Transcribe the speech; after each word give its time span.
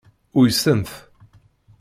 Uysen-t. 0.37 0.89